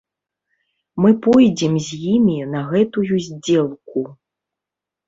[1.05, 3.99] Мы пойдзем з імі на гэтую здзелку.